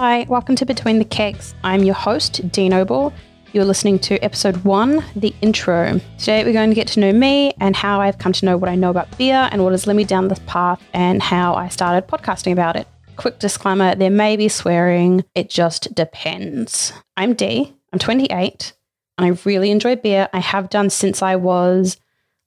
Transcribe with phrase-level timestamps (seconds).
[0.00, 1.54] Hi, welcome to Between the Kegs.
[1.62, 3.12] I'm your host, Dean Noble.
[3.52, 6.00] You're listening to episode one, the intro.
[6.16, 8.70] Today we're going to get to know me and how I've come to know what
[8.70, 11.68] I know about beer and what has led me down this path and how I
[11.68, 12.88] started podcasting about it.
[13.16, 16.94] Quick disclaimer there may be swearing, it just depends.
[17.18, 18.72] I'm Dee, I'm 28,
[19.18, 20.30] and I really enjoy beer.
[20.32, 21.98] I have done since I was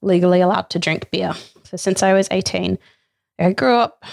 [0.01, 1.33] legally allowed to drink beer.
[1.65, 2.79] So since I was 18.
[3.43, 4.03] I grew up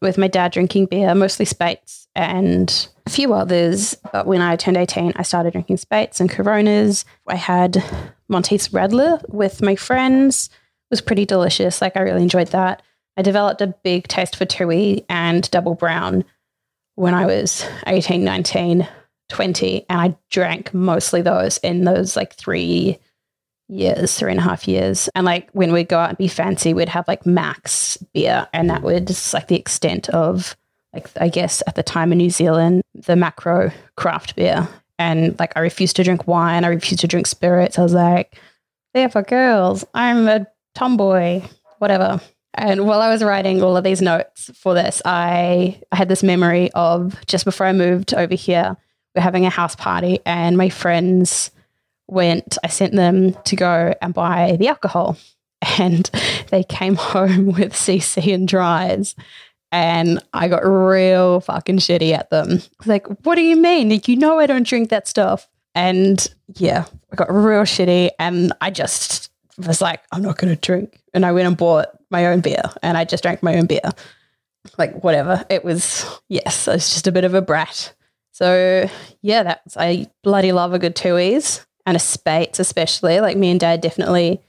[0.00, 3.96] with my dad drinking beer, mostly Speight's and a few others.
[4.12, 7.04] But when I turned 18, I started drinking Speight's and Coronas.
[7.26, 7.82] I had
[8.28, 10.48] Monteith's Radler with my friends.
[10.50, 11.80] It was pretty delicious.
[11.80, 12.82] Like, I really enjoyed that.
[13.16, 16.24] I developed a big taste for Tui and Double Brown
[16.94, 18.88] when I was 18, 19,
[19.28, 19.86] 20.
[19.88, 22.98] And I drank mostly those in those like three
[23.70, 25.08] years, three and a half years.
[25.14, 28.48] And like when we'd go out and be fancy, we'd have like Mac's beer.
[28.52, 30.56] And that was like the extent of
[30.92, 34.68] like I guess at the time in New Zealand, the macro craft beer.
[34.98, 37.78] And like I refused to drink wine, I refused to drink spirits.
[37.78, 38.38] I was like,
[38.92, 39.84] they're for girls.
[39.94, 41.42] I'm a tomboy,
[41.78, 42.20] whatever.
[42.54, 46.22] And while I was writing all of these notes for this, I, I had this
[46.22, 48.76] memory of just before I moved over here,
[49.14, 51.52] we're having a house party and my friends
[52.10, 55.16] went, I sent them to go and buy the alcohol.
[55.78, 56.10] And
[56.50, 59.14] they came home with CC and dries.
[59.70, 62.62] And I got real fucking shitty at them.
[62.86, 63.90] Like, what do you mean?
[63.90, 65.46] Like, you know, I don't drink that stuff.
[65.74, 68.08] And yeah, I got real shitty.
[68.18, 70.98] And I just was like, I'm not going to drink.
[71.12, 73.92] And I went and bought my own beer and I just drank my own beer.
[74.78, 75.44] Like, whatever.
[75.50, 77.92] It was, yes, I was just a bit of a brat.
[78.32, 78.88] So
[79.20, 83.20] yeah, that's, I bloody love a good Tui's and a Speight's, especially.
[83.20, 84.40] Like me and dad definitely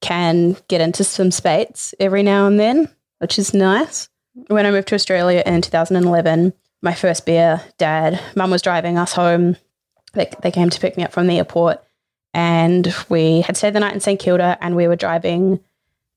[0.00, 4.08] can get into some Speight's every now and then, which is nice.
[4.48, 6.52] When I moved to Australia in 2011,
[6.82, 9.56] my first beer, dad, mum was driving us home.
[10.14, 11.82] They, they came to pick me up from the airport
[12.34, 15.60] and we had stayed the night in St Kilda and we were driving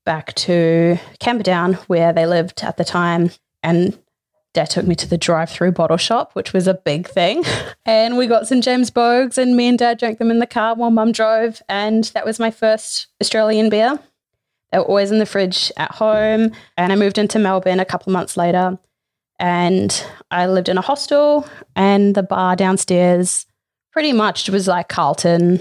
[0.04, 3.30] back to Camperdown where they lived at the time.
[3.62, 3.96] And
[4.56, 7.44] Dad took me to the drive through bottle shop, which was a big thing.
[7.84, 10.74] And we got some James Boags, and me and Dad drank them in the car
[10.74, 11.62] while Mum drove.
[11.68, 13.96] And that was my first Australian beer.
[14.72, 16.50] They were always in the fridge at home.
[16.76, 18.76] And I moved into Melbourne a couple of months later.
[19.38, 21.46] And I lived in a hostel,
[21.76, 23.46] and the bar downstairs
[23.92, 25.60] pretty much was like Carlton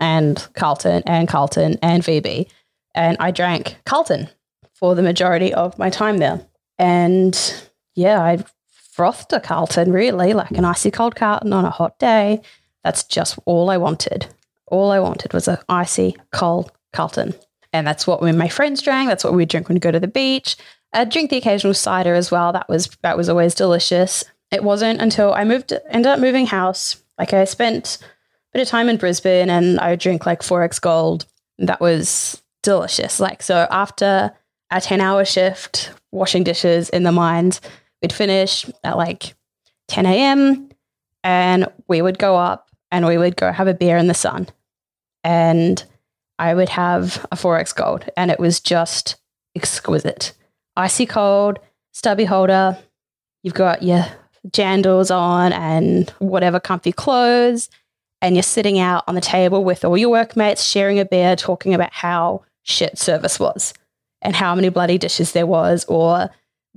[0.00, 2.48] and Carlton and Carlton and VB.
[2.94, 4.28] And I drank Carlton
[4.72, 6.46] for the majority of my time there.
[6.78, 7.67] And
[7.98, 8.44] yeah, I
[8.92, 12.40] frothed a Carlton really, like an icy cold Carlton on a hot day.
[12.84, 14.26] That's just all I wanted.
[14.66, 17.34] All I wanted was an icy cold Carlton.
[17.72, 19.98] And that's what when my friends drank, that's what we'd drink when we go to
[19.98, 20.56] the beach.
[20.92, 22.52] I'd drink the occasional cider as well.
[22.52, 24.24] That was that was always delicious.
[24.52, 27.02] It wasn't until I moved ended up moving house.
[27.18, 30.80] Like I spent a bit of time in Brisbane and I would drink like 4X
[30.80, 31.26] Gold.
[31.58, 33.18] That was delicious.
[33.18, 34.32] Like so after
[34.70, 37.60] a 10 hour shift washing dishes in the mines,
[38.02, 39.34] We'd finish at like
[39.88, 40.70] 10 a.m.
[41.24, 44.48] and we would go up and we would go have a beer in the sun.
[45.24, 45.84] And
[46.38, 49.16] I would have a 4X Gold and it was just
[49.54, 50.32] exquisite.
[50.76, 51.58] Icy cold,
[51.92, 52.78] stubby holder.
[53.42, 54.06] You've got your
[54.48, 57.68] jandals on and whatever comfy clothes.
[58.20, 61.74] And you're sitting out on the table with all your workmates, sharing a beer, talking
[61.74, 63.74] about how shit service was
[64.20, 66.28] and how many bloody dishes there was, or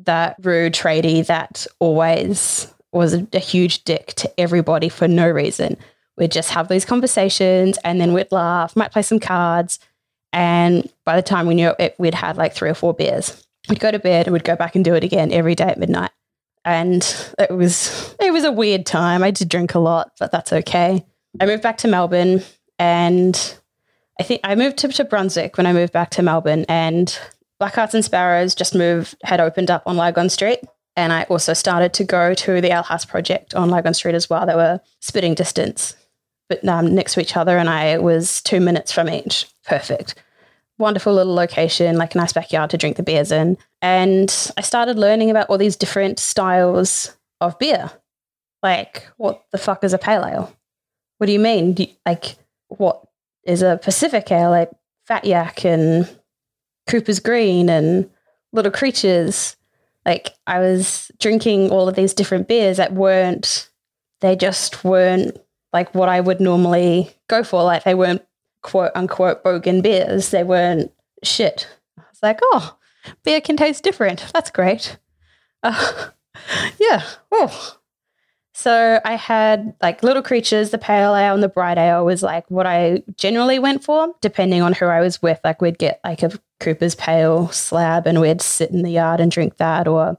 [0.05, 5.77] that rude tradie that always was a, a, huge dick to everybody for no reason.
[6.17, 9.79] We'd just have these conversations and then we'd laugh, might play some cards.
[10.33, 13.45] And by the time we knew it, we'd had like three or four beers.
[13.69, 15.79] We'd go to bed and we'd go back and do it again every day at
[15.79, 16.11] midnight.
[16.63, 17.01] And
[17.39, 19.23] it was it was a weird time.
[19.23, 21.05] I did drink a lot, but that's okay.
[21.39, 22.43] I moved back to Melbourne
[22.77, 23.55] and
[24.19, 27.17] I think I moved to, to Brunswick when I moved back to Melbourne and
[27.61, 30.61] Black Hearts and Sparrows just moved, had opened up on Lygon Street.
[30.95, 34.27] And I also started to go to the Ale House project on Lygon Street as
[34.27, 34.47] well.
[34.47, 35.95] They were spitting distance,
[36.49, 37.59] but um, next to each other.
[37.59, 39.47] And I was two minutes from each.
[39.63, 40.15] Perfect.
[40.79, 43.59] Wonderful little location, like a nice backyard to drink the beers in.
[43.79, 47.91] And I started learning about all these different styles of beer.
[48.63, 50.51] Like, what the fuck is a pale ale?
[51.19, 51.73] What do you mean?
[51.73, 52.37] Do you, like,
[52.69, 53.05] what
[53.43, 54.49] is a Pacific ale?
[54.49, 54.71] Like,
[55.05, 56.09] Fat Yak and
[56.91, 58.09] Cooper's Green and
[58.51, 59.55] Little Creatures.
[60.05, 63.69] Like I was drinking all of these different beers that weren't,
[64.19, 65.37] they just weren't
[65.71, 67.63] like what I would normally go for.
[67.63, 68.25] Like they weren't
[68.61, 70.31] quote unquote bogan beers.
[70.31, 70.91] They weren't
[71.23, 71.67] shit.
[71.97, 72.77] I was like, oh,
[73.23, 74.25] beer can taste different.
[74.33, 74.97] That's great.
[75.63, 76.09] Uh,
[76.79, 77.03] yeah.
[77.31, 77.77] Oh,
[78.61, 82.45] So I had like Little Creatures, the Pale Ale, and the Bright Ale was like
[82.51, 85.39] what I generally went for, depending on who I was with.
[85.43, 86.29] Like we'd get like a
[86.59, 90.15] Cooper's Pale slab and we'd sit in the yard and drink that, or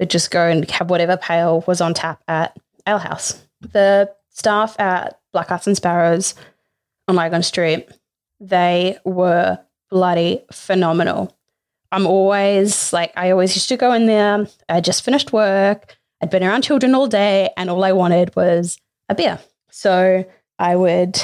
[0.00, 3.44] we'd just go and have whatever pale was on tap at Ale House.
[3.60, 6.34] The staff at Black Hearts and Sparrows
[7.08, 7.90] on Lygon Street,
[8.40, 9.58] they were
[9.90, 11.36] bloody phenomenal.
[11.90, 14.46] I'm always like, I always used to go in there.
[14.66, 15.98] I just finished work.
[16.22, 18.78] I'd been around children all day, and all I wanted was
[19.08, 19.40] a beer.
[19.70, 20.24] So
[20.58, 21.20] I would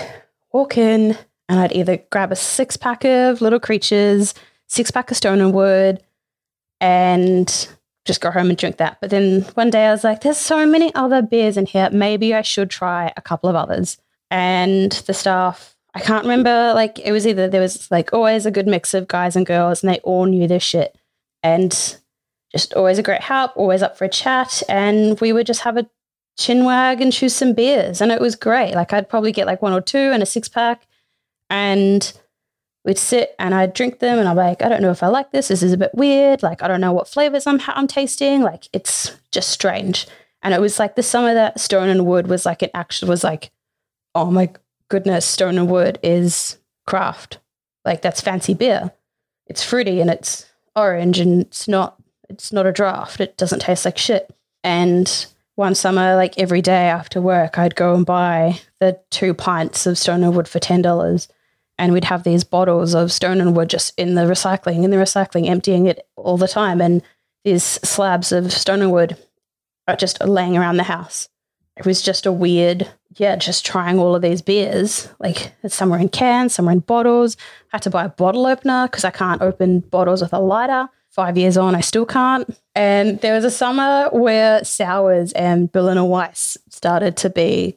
[0.52, 1.16] walk in
[1.48, 4.34] and I'd either grab a six pack of Little Creatures,
[4.66, 6.02] six pack of Stone and Wood,
[6.80, 7.68] and
[8.04, 8.98] just go home and drink that.
[9.00, 11.88] But then one day I was like, there's so many other beers in here.
[11.92, 13.98] Maybe I should try a couple of others.
[14.30, 18.50] And the staff, I can't remember, like, it was either there was like always a
[18.50, 20.96] good mix of guys and girls, and they all knew their shit.
[21.42, 21.98] And
[22.52, 24.62] just always a great help, always up for a chat.
[24.68, 25.88] And we would just have a
[26.38, 28.00] chin wag and choose some beers.
[28.00, 28.74] And it was great.
[28.74, 30.86] Like, I'd probably get like one or two and a six pack.
[31.50, 32.12] And
[32.84, 35.30] we'd sit and I'd drink them and I'm like, I don't know if I like
[35.30, 35.48] this.
[35.48, 36.42] This is a bit weird.
[36.42, 38.42] Like, I don't know what flavors I'm, I'm tasting.
[38.42, 40.06] Like, it's just strange.
[40.42, 43.24] And it was like the summer that Stone and Wood was like, it actually was
[43.24, 43.50] like,
[44.14, 44.50] oh my
[44.88, 47.40] goodness, Stone and Wood is craft.
[47.84, 48.92] Like, that's fancy beer.
[49.46, 50.46] It's fruity and it's
[50.76, 53.20] orange and it's not, it's not a draft.
[53.20, 54.30] It doesn't taste like shit.
[54.62, 59.86] And one summer, like every day after work, I'd go and buy the two pints
[59.86, 61.28] of Stone and Wood for $10
[61.78, 64.96] and we'd have these bottles of stone and wood just in the recycling, in the
[64.96, 66.80] recycling, emptying it all the time.
[66.80, 67.02] And
[67.44, 69.16] these slabs of stone and wood
[69.86, 71.28] are just laying around the house.
[71.76, 75.08] It was just a weird, yeah, just trying all of these beers.
[75.20, 77.36] Like some were in cans, some were in bottles.
[77.72, 80.88] I had to buy a bottle opener because I can't open bottles with a lighter.
[81.18, 82.48] Five years on, I still can't.
[82.76, 87.76] And there was a summer where sours and Berliner Weiss started to be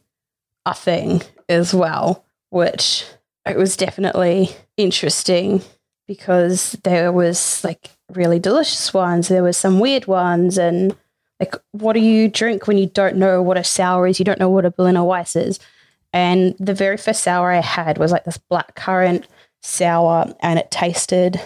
[0.68, 3.04] a thing as well, which
[3.48, 5.64] it was definitely interesting
[6.08, 9.28] because there was like really delicious ones.
[9.28, 10.96] There was some weird ones and
[11.40, 14.20] like what do you drink when you don't know what a sour is?
[14.20, 15.60] You don't know what a Berliner Weiss is.
[16.14, 19.28] And the very first sour I had was like this black currant
[19.64, 21.42] sour and it tasted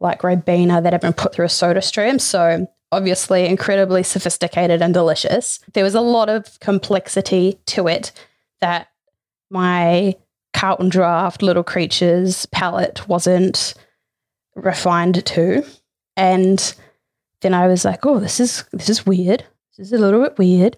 [0.00, 2.18] like Ribena that had been put through a soda stream.
[2.18, 5.60] So obviously incredibly sophisticated and delicious.
[5.74, 8.12] There was a lot of complexity to it
[8.60, 8.88] that
[9.50, 10.16] my
[10.52, 13.74] Carlton Draft, Little Creatures palette wasn't
[14.54, 15.64] refined to.
[16.16, 16.74] And
[17.40, 19.44] then I was like, oh, this is this is weird.
[19.76, 20.76] This is a little bit weird.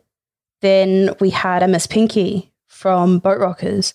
[0.60, 3.94] Then we had a Miss Pinky from Boat Rockers.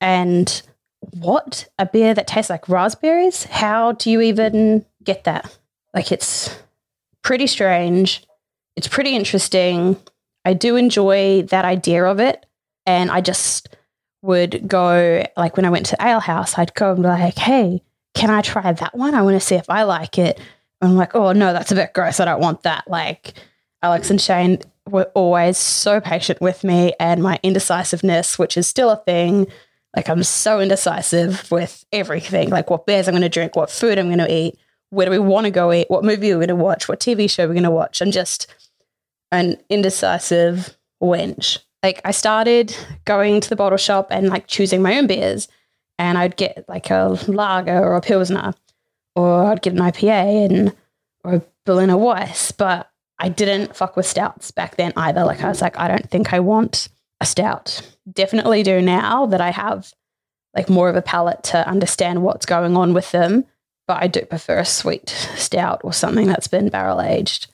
[0.00, 0.62] And
[1.10, 1.68] what?
[1.78, 3.44] A beer that tastes like raspberries?
[3.44, 5.56] How do you even get that?
[5.94, 6.56] Like it's
[7.22, 8.24] pretty strange.
[8.76, 9.96] It's pretty interesting.
[10.44, 12.46] I do enjoy that idea of it.
[12.86, 13.68] And I just
[14.22, 17.82] would go, like when I went to Ale House, I'd go and be like, hey,
[18.14, 19.14] can I try that one?
[19.14, 20.38] I want to see if I like it.
[20.80, 22.18] And I'm like, oh, no, that's a bit gross.
[22.18, 22.88] I don't want that.
[22.88, 23.34] Like,
[23.82, 24.58] Alex and Shane
[24.88, 29.46] were always so patient with me and my indecisiveness, which is still a thing.
[29.94, 33.98] Like, I'm so indecisive with everything like what beers I'm going to drink, what food
[33.98, 34.58] I'm going to eat,
[34.90, 37.28] where do we want to go eat, what movie we're going to watch, what TV
[37.28, 38.00] show we're going to watch.
[38.00, 38.46] I'm just
[39.30, 44.98] an indecisive wench like I started going to the bottle shop and like choosing my
[44.98, 45.48] own beers.
[45.98, 48.54] And I'd get like a lager or a pilsner,
[49.14, 50.76] or I'd get an IPA and
[51.22, 52.50] or a Berliner Weiss.
[52.50, 55.24] But I didn't fuck with stouts back then either.
[55.24, 56.88] Like I was like, I don't think I want
[57.20, 57.82] a stout.
[58.10, 59.92] Definitely do now that I have
[60.54, 63.44] like more of a palate to understand what's going on with them.
[63.86, 67.48] But I do prefer a sweet stout or something that's been barrel aged.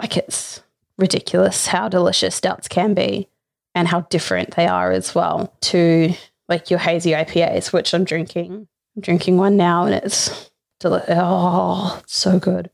[0.00, 0.62] Like it's
[0.98, 3.28] ridiculous how delicious stouts can be
[3.74, 6.14] and how different they are as well to
[6.48, 8.68] like your hazy IPAs, which I'm drinking.
[8.96, 10.50] I'm drinking one now and it's
[10.80, 12.70] deli- oh, so good.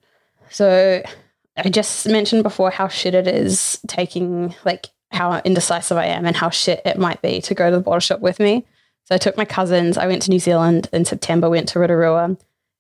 [0.50, 1.02] So
[1.56, 6.36] I just mentioned before how shit it is taking like how indecisive I am and
[6.36, 8.66] how shit it might be to go to the bottle shop with me.
[9.04, 9.98] So I took my cousins.
[9.98, 12.36] I went to New Zealand in September, went to Rotorua,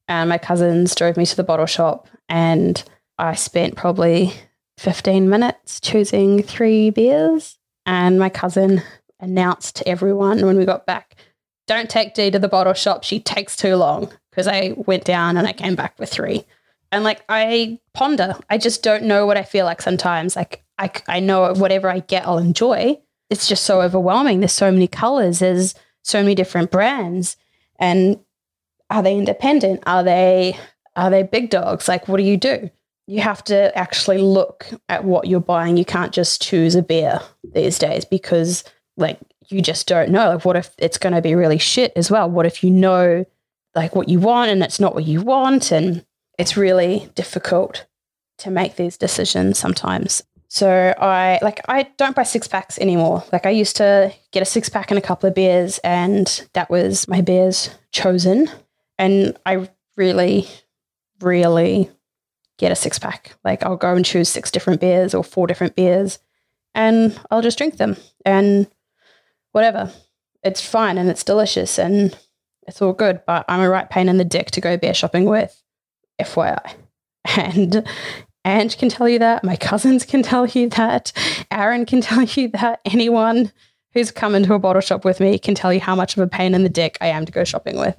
[0.08, 2.82] and my cousins drove me to the bottle shop and
[3.18, 4.32] I spent probably
[4.78, 8.82] 15 minutes choosing three beers and my cousin
[9.20, 11.16] announced to everyone when we got back,
[11.66, 13.04] don't take Dee to the bottle shop.
[13.04, 16.44] She takes too long because I went down and I came back with three.
[16.90, 20.36] And like I ponder, I just don't know what I feel like sometimes.
[20.36, 23.00] Like I, I know whatever I get, I'll enjoy.
[23.30, 24.40] It's just so overwhelming.
[24.40, 27.36] There's so many colors, there's so many different brands.
[27.78, 28.20] And
[28.90, 29.82] are they independent?
[29.86, 30.58] Are they
[30.94, 31.88] are they big dogs?
[31.88, 32.70] Like what do you do?
[33.06, 35.76] you have to actually look at what you're buying.
[35.76, 37.20] You can't just choose a beer
[37.52, 38.64] these days because
[38.96, 40.30] like you just don't know.
[40.34, 42.30] Like, what if it's going to be really shit as well?
[42.30, 43.24] What if you know
[43.74, 45.72] like what you want and it's not what you want?
[45.72, 46.04] And
[46.38, 47.86] it's really difficult
[48.38, 50.22] to make these decisions sometimes.
[50.52, 53.24] So I like I don't buy six packs anymore.
[53.32, 56.68] Like I used to get a six pack and a couple of beers, and that
[56.68, 58.50] was my beers chosen.
[58.98, 60.46] And I really,
[61.22, 61.90] really
[62.58, 63.34] get a six pack.
[63.42, 66.18] Like I'll go and choose six different beers or four different beers,
[66.74, 68.68] and I'll just drink them and
[69.52, 69.90] whatever.
[70.42, 72.14] It's fine and it's delicious and
[72.68, 73.22] it's all good.
[73.26, 75.62] But I'm a right pain in the dick to go beer shopping with,
[76.20, 76.74] FYI.
[77.24, 77.88] And
[78.44, 79.44] Ange can tell you that.
[79.44, 81.12] My cousins can tell you that.
[81.50, 82.80] Aaron can tell you that.
[82.84, 83.52] Anyone
[83.92, 86.26] who's come into a bottle shop with me can tell you how much of a
[86.26, 87.96] pain in the dick I am to go shopping with.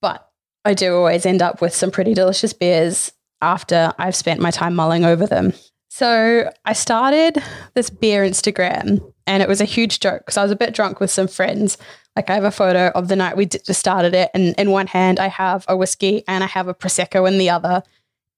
[0.00, 0.28] But
[0.64, 4.74] I do always end up with some pretty delicious beers after I've spent my time
[4.74, 5.52] mulling over them.
[5.90, 7.40] So I started
[7.74, 10.98] this beer Instagram and it was a huge joke because I was a bit drunk
[10.98, 11.78] with some friends.
[12.16, 14.86] Like I have a photo of the night we just started it, and in one
[14.86, 17.82] hand I have a whiskey and I have a prosecco in the other,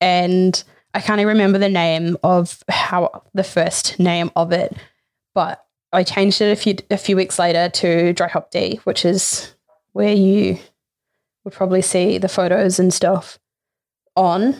[0.00, 0.62] and
[0.96, 4.74] I can't even remember the name of how the first name of it,
[5.34, 5.62] but
[5.92, 9.54] I changed it a few a few weeks later to Dry Hop D, which is
[9.92, 10.58] where you
[11.44, 13.38] would probably see the photos and stuff
[14.16, 14.56] on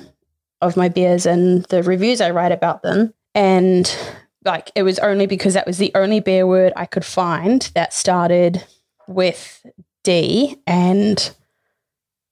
[0.61, 3.15] of my beers and the reviews I write about them.
[3.35, 3.97] And
[4.45, 7.95] like it was only because that was the only beer word I could find that
[7.95, 8.63] started
[9.09, 9.65] with
[10.05, 11.35] D and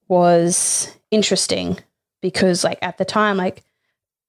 [0.09, 1.79] was interesting
[2.21, 3.65] because like at the time like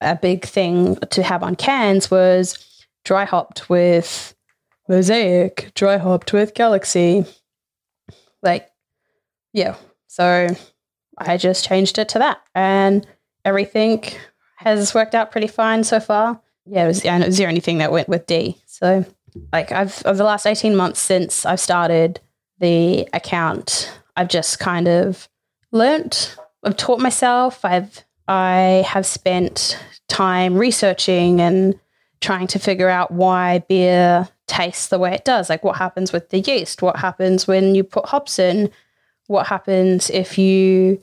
[0.00, 4.34] a big thing to have on cans was dry hopped with
[4.88, 7.24] Mosaic, dry hopped with Galaxy.
[8.42, 8.68] Like,
[9.52, 9.76] yeah.
[10.06, 10.48] So
[11.18, 13.06] I just changed it to that, and
[13.44, 14.04] everything
[14.56, 16.40] has worked out pretty fine so far.
[16.64, 18.56] Yeah, it was, and it was the only thing that went with D.
[18.66, 19.04] So,
[19.52, 22.20] like, I've over the last eighteen months since I've started
[22.58, 25.28] the account, I've just kind of
[25.72, 26.36] learnt.
[26.64, 27.64] I've taught myself.
[27.64, 29.78] I've I have spent
[30.08, 31.78] time researching and
[32.20, 35.48] trying to figure out why beer tastes the way it does.
[35.48, 36.82] Like what happens with the yeast?
[36.82, 38.70] What happens when you put hops in?
[39.26, 41.02] What happens if you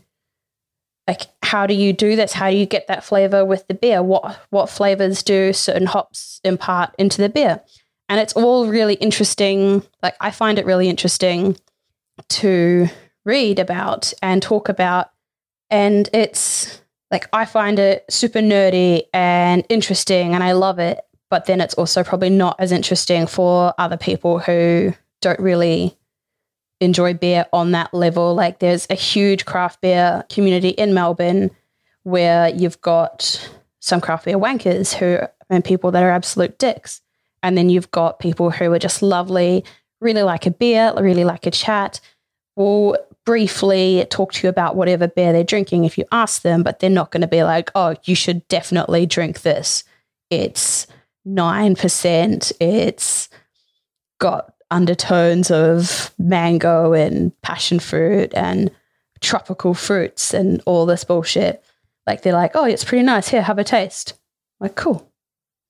[1.08, 2.34] like how do you do this?
[2.34, 4.02] How do you get that flavor with the beer?
[4.02, 7.62] What what flavors do certain hops impart into the beer?
[8.10, 9.84] And it's all really interesting.
[10.02, 11.58] Like I find it really interesting
[12.30, 12.88] to
[13.26, 15.10] read about and talk about
[15.70, 16.82] and it's
[17.14, 21.00] like I find it super nerdy and interesting and I love it.
[21.30, 25.96] But then it's also probably not as interesting for other people who don't really
[26.82, 28.34] enjoy beer on that level.
[28.34, 31.52] Like there's a huge craft beer community in Melbourne
[32.02, 37.02] where you've got some craft beer wankers who and people that are absolute dicks.
[37.44, 39.64] And then you've got people who are just lovely,
[40.02, 42.00] really like a beer, really like a chat,
[42.56, 46.80] will briefly talk to you about whatever beer they're drinking if you ask them, but
[46.80, 49.84] they're not going to be like, oh, you should definitely drink this.
[50.30, 50.88] It's
[51.28, 52.52] 9%.
[52.60, 53.30] It's
[54.20, 58.72] got undertones of mango and passion fruit and
[59.22, 61.64] tropical fruits and all this bullshit.
[62.06, 63.30] Like they're like, oh, it's pretty nice.
[63.30, 64.14] Here, have a taste.
[64.60, 65.12] I'm like, cool.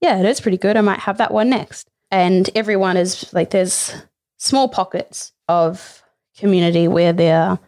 [0.02, 0.76] Yeah, it is pretty good.
[0.76, 1.90] I might have that one next.
[2.12, 3.94] And everyone is like, there's
[4.38, 6.03] small pockets of
[6.38, 7.60] community where they're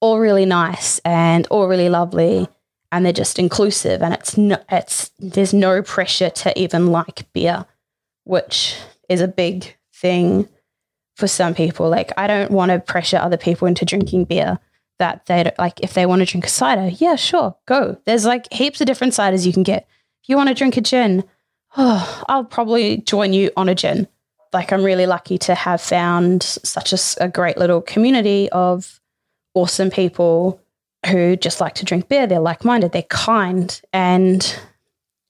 [0.00, 2.48] all really nice and all really lovely
[2.92, 7.64] and they're just inclusive and it's no it's there's no pressure to even like beer
[8.24, 8.76] which
[9.08, 10.48] is a big thing
[11.16, 11.88] for some people.
[11.88, 14.58] Like i don't want to pressure other people into drinking beer
[14.98, 17.98] that they don't like if they want to drink a cider yeah sure go.
[18.04, 19.88] There's like heaps of different ciders you can get.
[20.22, 21.24] If you want to drink a gin
[21.76, 24.06] oh i'll probably join you on a gin
[24.54, 29.00] like I'm really lucky to have found such a, a great little community of
[29.52, 30.60] awesome people
[31.06, 32.26] who just like to drink beer.
[32.26, 34.58] They're like minded, they're kind, and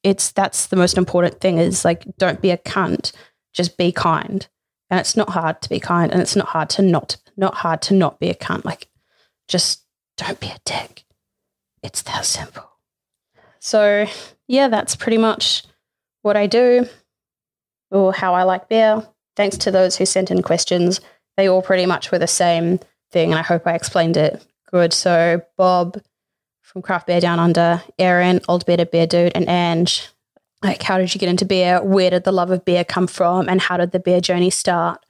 [0.02, 3.12] it's that's the most important thing is like don't be a cunt,
[3.52, 4.46] just be kind.
[4.90, 7.82] And it's not hard to be kind, and it's not hard to not not hard
[7.82, 8.64] to not be a cunt.
[8.64, 8.88] Like
[9.48, 9.82] just
[10.18, 11.04] don't be a dick.
[11.82, 12.70] It's that simple.
[13.58, 14.06] So
[14.46, 15.64] yeah, that's pretty much
[16.20, 16.86] what I do
[17.90, 21.00] or how I like beer thanks to those who sent in questions.
[21.36, 24.92] They all pretty much were the same thing, and I hope I explained it good.
[24.92, 26.00] So, Bob
[26.62, 28.76] from Craft Beer Down Under, Aaron, Old Beer
[29.06, 30.08] Dude, and Ange.
[30.62, 31.82] Like, how did you get into beer?
[31.82, 33.48] Where did the love of beer come from?
[33.48, 35.04] And how did the beer journey start?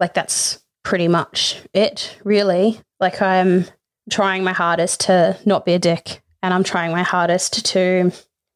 [0.00, 2.80] Like, that's pretty much it, really.
[3.00, 3.66] Like, I'm
[4.10, 8.12] trying my hardest to not be a dick, and I'm trying my hardest to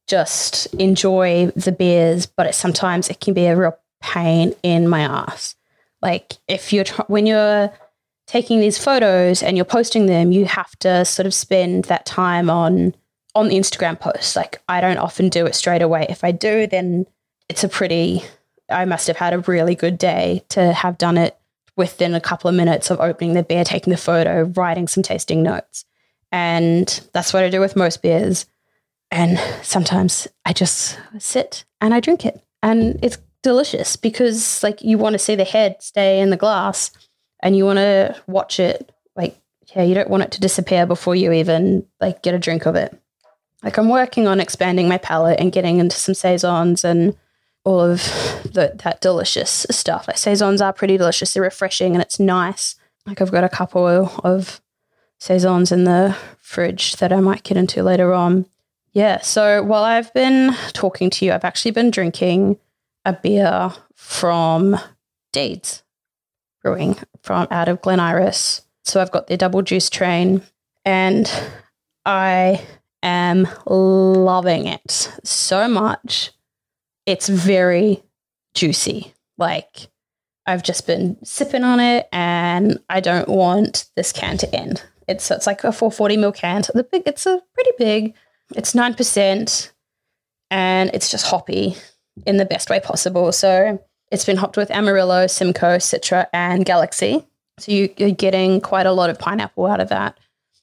[0.06, 5.00] just enjoy the beers, but it, sometimes it can be a real pain in my
[5.00, 5.56] ass.
[6.02, 7.72] Like if you're tr- when you're
[8.26, 12.48] taking these photos and you're posting them, you have to sort of spend that time
[12.48, 12.94] on
[13.34, 14.36] on the Instagram post.
[14.36, 16.06] Like I don't often do it straight away.
[16.08, 17.06] If I do, then
[17.48, 18.22] it's a pretty
[18.70, 21.36] I must have had a really good day to have done it
[21.76, 25.42] within a couple of minutes of opening the beer, taking the photo, writing some tasting
[25.42, 25.84] notes.
[26.32, 28.46] And that's what I do with most beers.
[29.10, 32.40] And sometimes I just sit and I drink it.
[32.62, 36.90] And it's delicious because like you want to see the head stay in the glass
[37.40, 39.36] and you want to watch it like
[39.74, 42.74] yeah, you don't want it to disappear before you even like get a drink of
[42.74, 42.96] it.
[43.62, 47.16] Like I'm working on expanding my palate and getting into some saisons and
[47.64, 47.98] all of
[48.52, 50.08] the, that delicious stuff.
[50.08, 51.34] Like saisons are pretty delicious.
[51.34, 52.76] They're refreshing and it's nice.
[53.06, 54.60] Like I've got a couple of
[55.18, 58.46] saisons in the fridge that I might get into later on.
[58.92, 59.20] Yeah.
[59.20, 62.58] So while I've been talking to you, I've actually been drinking
[63.04, 64.78] a beer from
[65.32, 65.82] Deeds
[66.62, 68.62] Brewing from out of Glen Iris.
[68.84, 70.42] So I've got their double juice train
[70.84, 71.30] and
[72.04, 72.62] I
[73.02, 76.32] am loving it so much
[77.06, 78.02] it's very
[78.54, 79.14] juicy.
[79.36, 79.88] Like
[80.46, 84.82] I've just been sipping on it and I don't want this can to end.
[85.08, 86.62] It's it's like a 440 ml can.
[86.72, 88.14] The big it's a pretty big.
[88.54, 89.70] It's 9%
[90.50, 91.76] and it's just hoppy
[92.26, 93.32] in the best way possible.
[93.32, 97.24] So it's been hopped with Amarillo, Simcoe, Citra, and Galaxy.
[97.58, 100.18] So you, you're getting quite a lot of pineapple out of that.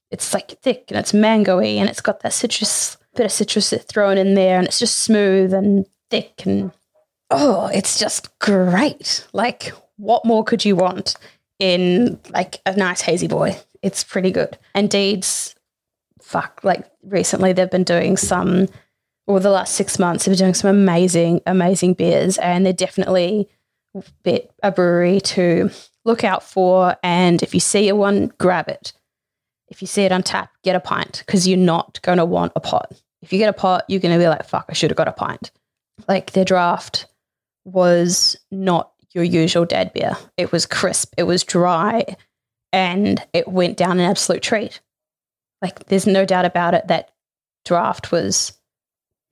[0.09, 4.17] It's like thick and it's mangoey and it's got that citrus bit of citrus thrown
[4.17, 6.71] in there and it's just smooth and thick and
[7.29, 9.27] oh, it's just great.
[9.33, 11.15] Like, what more could you want
[11.59, 13.57] in like a nice hazy boy?
[13.81, 14.57] It's pretty good.
[14.73, 15.55] And Deeds,
[16.21, 18.67] fuck, like recently they've been doing some,
[19.27, 23.49] or the last six months, they've been doing some amazing, amazing beers, and they're definitely
[24.63, 25.69] a brewery to
[26.05, 26.95] look out for.
[27.03, 28.93] And if you see a one, grab it.
[29.67, 32.53] If you see it on tap, get a pint because you're not going to want
[32.55, 32.93] a pot.
[33.21, 35.09] If you get a pot, you're going to be like, fuck, I should have got
[35.09, 35.51] a pint
[36.07, 37.07] like their draft
[37.65, 40.15] was not your usual dad beer.
[40.37, 42.15] It was crisp, it was dry,
[42.71, 44.81] and it went down an absolute treat.
[45.61, 47.11] Like there's no doubt about it that
[47.65, 48.53] draft was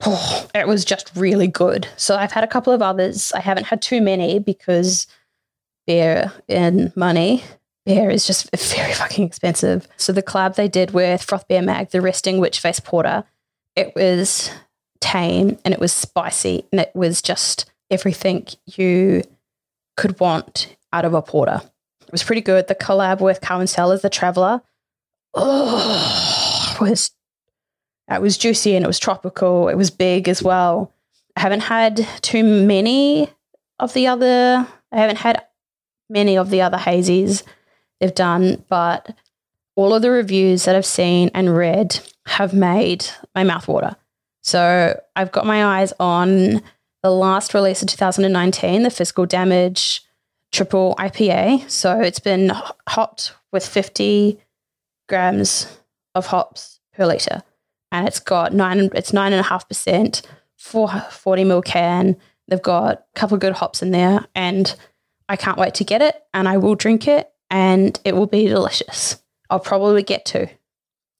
[0.04, 1.88] oh, it was just really good.
[1.96, 3.32] So I've had a couple of others.
[3.32, 5.06] I haven't had too many because
[5.86, 7.42] beer and money.
[7.84, 9.88] Beer is just very fucking expensive.
[9.96, 13.24] So the collab they did with Froth Beer Mag, the Resting Witch Face Porter,
[13.74, 14.50] it was
[15.00, 19.22] tame and it was spicy and it was just everything you
[19.96, 21.62] could want out of a porter.
[22.02, 22.68] It was pretty good.
[22.68, 24.62] The collab with Carwyn Cellars, The Traveller,
[25.34, 27.10] oh, was
[28.10, 29.68] it was juicy and it was tropical.
[29.68, 30.92] It was big as well.
[31.36, 33.28] I haven't had too many
[33.78, 34.66] of the other.
[34.92, 35.44] I haven't had
[36.08, 37.42] many of the other hazies
[38.00, 39.14] they've done, but
[39.74, 43.96] all of the reviews that I've seen and read have made my mouth water.
[44.42, 46.62] So I've got my eyes on
[47.02, 50.02] the last release of 2019, the Physical Damage
[50.52, 51.68] Triple IPA.
[51.68, 52.52] So it's been
[52.88, 54.40] hopped with 50
[55.08, 55.66] grams
[56.14, 57.42] of hops per liter,
[57.92, 58.90] and it's got nine.
[58.94, 60.22] It's nine and a half percent,
[60.56, 62.16] four forty ml can.
[62.48, 64.74] They've got a couple of good hops in there, and
[65.28, 66.22] I can't wait to get it.
[66.32, 69.22] And I will drink it, and it will be delicious.
[69.50, 70.48] I'll probably get two,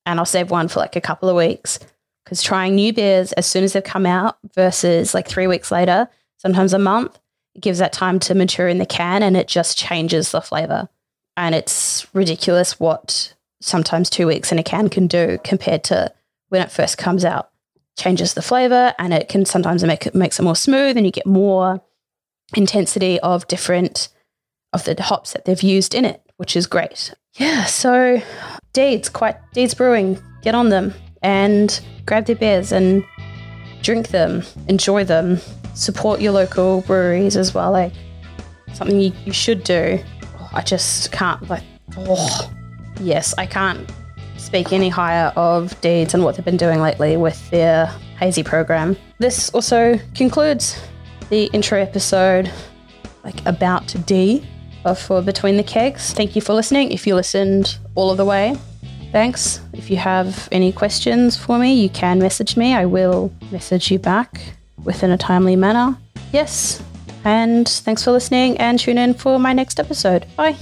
[0.05, 1.79] and I'll save one for like a couple of weeks
[2.24, 6.09] because trying new beers as soon as they've come out versus like three weeks later,
[6.38, 7.18] sometimes a month,
[7.61, 10.88] gives that time to mature in the can and it just changes the flavor.
[11.37, 16.12] And it's ridiculous what sometimes two weeks in a can can do compared to
[16.48, 17.50] when it first comes out.
[17.98, 21.12] Changes the flavor and it can sometimes make it makes it more smooth and you
[21.12, 21.80] get more
[22.54, 24.09] intensity of different
[24.72, 27.14] of the hops that they've used in it, which is great.
[27.35, 28.20] Yeah, so
[28.72, 33.02] Deeds, quite Deeds Brewing, get on them and grab their beers and
[33.82, 35.38] drink them, enjoy them,
[35.74, 37.72] support your local breweries as well.
[37.72, 37.92] Like
[38.74, 39.98] something you, you should do.
[40.52, 41.64] I just can't like
[41.96, 42.50] oh
[43.00, 43.90] yes, I can't
[44.46, 47.87] speak any higher of Deeds and what they've been doing lately with their
[48.18, 48.96] hazy program.
[49.18, 50.80] This also concludes
[51.28, 52.50] the intro episode
[53.24, 54.46] like about D
[55.04, 56.12] for Between the Kegs.
[56.14, 56.92] Thank you for listening.
[56.92, 58.56] If you listened all of the way,
[59.12, 59.61] Thanks.
[59.72, 62.74] If you have any questions for me, you can message me.
[62.74, 64.40] I will message you back
[64.85, 65.96] within a timely manner.
[66.32, 66.82] Yes.
[67.24, 70.26] And thanks for listening and tune in for my next episode.
[70.37, 70.56] Bye.